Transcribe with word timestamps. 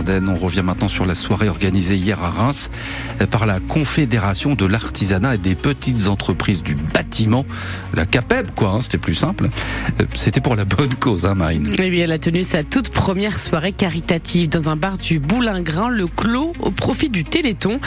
Ardennes. 0.00 0.30
On 0.30 0.36
revient 0.36 0.62
maintenant 0.64 0.88
sur 0.88 1.04
la 1.04 1.14
soirée 1.14 1.50
organisée 1.50 1.94
hier 1.94 2.22
à 2.22 2.30
Reims 2.30 2.70
par 3.30 3.44
la 3.44 3.60
Confédération 3.60 4.54
de 4.54 4.64
l'artisanat 4.64 5.34
et 5.34 5.38
des 5.38 5.54
petites 5.54 6.08
entreprises 6.08 6.62
du 6.62 6.74
bâtiment, 6.74 7.44
la 7.94 8.06
CAPEB, 8.06 8.50
quoi, 8.56 8.70
hein, 8.70 8.78
c'était 8.82 8.96
plus 8.96 9.14
simple. 9.14 9.48
C'était 10.14 10.40
pour 10.40 10.56
la 10.56 10.64
bonne 10.64 10.94
cause, 10.94 11.26
hein, 11.26 11.34
Marine. 11.34 11.70
Eh 11.78 11.90
bien, 11.90 12.04
elle 12.04 12.12
a 12.12 12.18
tenu 12.18 12.42
sa 12.42 12.62
toute 12.62 12.88
première 12.88 13.38
soirée 13.38 13.72
caritative 13.72 14.48
dans 14.48 14.70
un 14.70 14.76
bar 14.76 14.96
du 14.96 15.18
Boulingrin, 15.18 15.90
le 15.90 16.06
Clos, 16.06 16.54
au 16.60 16.70
profit 16.70 17.10
du 17.10 17.24
Téléthon. 17.24 17.78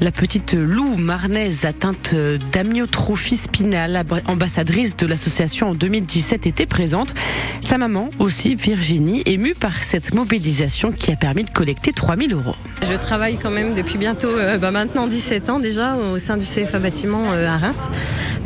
La 0.00 0.10
petite 0.10 0.54
Lou 0.54 0.96
marnaise 0.96 1.66
atteinte 1.66 2.16
d'amyotrophie 2.52 3.36
spinale, 3.36 4.02
ambassadrice 4.26 4.96
de 4.96 5.06
l'association 5.06 5.70
en 5.70 5.74
2017, 5.74 6.48
était 6.48 6.66
présente. 6.66 7.14
Sa 7.60 7.78
maman 7.78 8.08
aussi, 8.18 8.56
Virginie, 8.56 9.22
émue 9.26 9.54
par 9.54 9.84
cette 9.84 10.14
mobilisation 10.14 10.90
qui 10.90 11.12
a 11.12 11.16
permis 11.16 11.44
de 11.44 11.50
collecter 11.60 11.92
3000 11.92 12.32
euros. 12.32 12.54
Je 12.90 12.96
travaille 12.96 13.36
quand 13.36 13.50
même 13.50 13.74
depuis 13.74 13.98
bientôt, 13.98 14.30
euh, 14.30 14.56
bah 14.56 14.70
maintenant 14.70 15.06
17 15.06 15.50
ans 15.50 15.60
déjà, 15.60 15.94
au 15.96 16.18
sein 16.18 16.38
du 16.38 16.46
CFA 16.46 16.78
Bâtiment 16.78 17.32
euh, 17.34 17.46
à 17.46 17.58
Reims. 17.58 17.90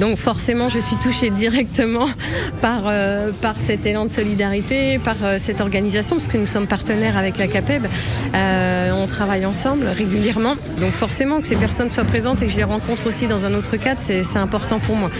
Donc 0.00 0.18
forcément, 0.18 0.68
je 0.68 0.80
suis 0.80 0.96
touchée 0.96 1.30
directement 1.30 2.08
par, 2.60 2.88
euh, 2.88 3.30
par 3.40 3.60
cet 3.60 3.86
élan 3.86 4.06
de 4.06 4.10
solidarité, 4.10 4.98
par 4.98 5.14
cette 5.38 5.60
organisation, 5.60 6.16
parce 6.16 6.26
que 6.26 6.38
nous 6.38 6.46
sommes 6.46 6.66
partenaires 6.66 7.16
avec 7.16 7.38
la 7.38 7.46
CAPEB. 7.46 7.86
on 8.34 9.06
travaille 9.06 9.46
ensemble 9.46 9.86
régulièrement. 9.86 10.56
Donc 10.80 10.90
forcément, 10.90 11.40
que 11.40 11.46
ces 11.46 11.54
personnes 11.54 11.90
soient 11.90 12.02
présentes 12.02 12.42
et 12.42 12.46
que 12.46 12.52
je 12.52 12.56
les 12.56 12.64
rencontre 12.64 13.06
aussi 13.06 13.28
dans 13.28 13.44
un 13.44 13.54
autre 13.54 13.76
cadre, 13.76 14.00
c'est 14.00 14.36
important 14.36 14.80
pour 14.80 14.96
moi. 14.96 15.10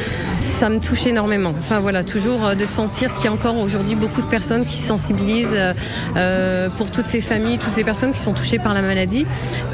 Ça 0.45 0.69
me 0.69 0.79
touche 0.79 1.07
énormément. 1.07 1.55
Enfin 1.59 1.81
voilà, 1.81 2.05
toujours 2.05 2.55
de 2.55 2.65
sentir 2.67 3.13
qu'il 3.15 3.25
y 3.25 3.29
a 3.29 3.33
encore 3.33 3.57
aujourd'hui 3.57 3.95
beaucoup 3.95 4.21
de 4.21 4.27
personnes 4.27 4.67
qui 4.67 4.77
se 4.77 4.87
sensibilisent 4.87 5.57
pour 6.77 6.91
toutes 6.91 7.07
ces 7.07 7.23
familles, 7.23 7.59
toutes 7.59 7.73
ces 7.73 7.83
personnes 7.83 8.13
qui 8.13 8.21
sont 8.21 8.35
touchées 8.35 8.59
par 8.59 8.75
la 8.75 8.83
maladie, 8.83 9.27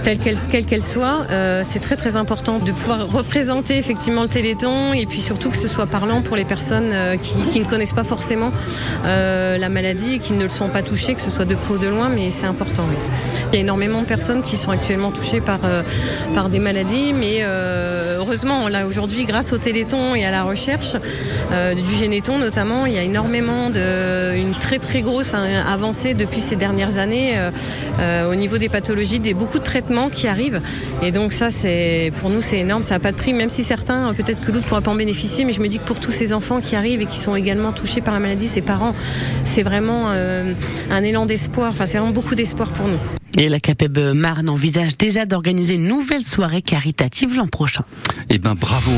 telle 0.05 0.19
qu'elle 0.19 0.39
quelle 0.65 0.85
soit. 0.85 1.27
Euh, 1.31 1.63
c'est 1.67 1.81
très 1.81 1.97
très 1.97 2.17
important 2.17 2.59
de 2.59 2.71
pouvoir 2.71 3.11
représenter 3.11 3.77
effectivement 3.77 4.23
le 4.23 4.29
Téléthon 4.29 4.93
et 4.93 5.07
puis 5.07 5.21
surtout 5.21 5.51
que 5.51 5.57
ce 5.57 5.67
soit 5.67 5.87
parlant 5.87 6.23
pour 6.23 6.37
les 6.37 6.45
personnes 6.45 6.91
euh, 6.93 7.17
qui, 7.17 7.61
ne 7.61 7.65
connaissent 7.65 7.93
pas 7.93 8.05
forcément 8.05 8.53
euh, 9.05 9.59
la 9.59 9.69
maladie 9.69 10.15
et 10.15 10.19
qui 10.21 10.33
ne 10.33 10.45
le 10.45 10.49
sont 10.49 10.69
pas 10.69 10.83
touchées, 10.83 11.15
que 11.15 11.21
ce 11.21 11.31
soit 11.31 11.45
de 11.45 11.57
près 11.57 11.75
ou 11.75 11.79
de 11.79 11.89
loin, 11.89 12.09
mais 12.09 12.31
c'est 12.31 12.47
important. 12.47 12.85
Il 13.53 13.57
y 13.57 13.59
a 13.59 13.61
énormément 13.61 14.03
de 14.03 14.07
personnes 14.07 14.43
qui 14.45 14.57
sont 14.57 14.71
actuellement 14.71 15.11
touchées 15.11 15.41
par, 15.41 15.59
par 16.35 16.49
des 16.49 16.61
maladies, 16.61 17.13
mais 17.13 17.43
heureusement, 17.43 18.69
là 18.69 18.87
aujourd'hui, 18.87 19.25
grâce 19.25 19.53
au 19.53 19.59
Téléthon 19.59 20.15
et 20.15 20.25
à 20.25 20.31
la 20.31 20.45
recherche 20.45 20.60
du 20.69 21.95
Généton 21.99 22.39
notamment, 22.39 22.87
il 22.87 22.95
y 22.95 22.99
a 22.99 23.03
énormément 23.03 23.71
de, 23.71 24.37
une 24.37 24.53
très 24.53 24.79
très 24.79 25.01
grosse 25.01 25.35
hein, 25.35 25.45
avancée 25.67 26.15
depuis 26.15 26.41
ces 26.41 26.57
dernières 26.57 26.99
années 26.99 27.35
au 28.29 28.35
niveau 28.35 28.59
des 28.59 28.69
pathologies, 28.69 29.21
des 29.21 29.35
beaucoup 29.35 29.59
de 29.59 29.65
traitements 29.65 30.09
qui 30.09 30.27
arrivent. 30.27 30.61
Et 31.03 31.13
donc 31.13 31.33
ça, 31.33 31.51
c'est 31.51 32.13
pour 32.21 32.31
nous, 32.31 32.41
c'est 32.41 32.59
énorme. 32.59 32.83
Ça 32.83 32.95
n'a 32.95 33.01
pas 33.01 33.13
de 33.13 33.17
prix, 33.17 33.33
même 33.33 33.49
si 33.49 33.65
certains, 33.65 34.13
peut-être 34.15 34.41
que 34.41 34.53
l'autre 34.53 34.65
ne 34.65 34.69
pourra 34.69 34.81
pas 34.81 34.91
en 34.91 34.95
bénéficier. 34.95 35.45
Mais 35.45 35.53
je 35.53 35.61
me 35.61 35.69
dis 35.69 35.79
que 35.79 35.85
pour 35.85 36.01
tous 36.01 36.13
ces 36.13 36.33
enfants 36.33 36.61
qui 36.61 36.77
arrivent 36.77 37.01
et 37.01 37.07
qui 37.07 37.19
sont 37.19 37.37
également 37.37 37.73
touchés 37.73 38.01
par 38.01 38.15
la 38.15 38.21
maladie, 38.21 38.47
ces 38.47 38.63
parents, 38.63 38.95
c'est 39.45 39.63
vraiment 39.63 40.07
euh, 40.09 40.53
un 40.91 41.03
élan 41.03 41.27
d'espoir. 41.27 41.71
Enfin, 41.71 41.87
c'est 41.87 41.99
vraiment 41.99 42.13
beaucoup 42.13 42.35
d'espoir 42.35 42.69
pour 42.69 42.89
nous. 42.89 42.99
Et 43.39 43.49
la 43.49 43.61
CAPEB 43.61 44.13
Marne 44.15 44.49
envisage 44.49 44.97
déjà 44.97 45.25
d'organiser 45.25 45.75
une 45.75 45.87
nouvelle 45.87 46.25
soirée 46.25 46.63
caritative 46.63 47.37
l'an 47.37 47.47
prochain. 47.47 47.85
Eh 48.29 48.39
ben, 48.39 48.55
bravo. 48.55 48.93